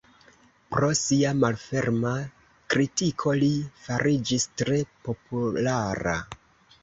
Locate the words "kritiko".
2.73-3.35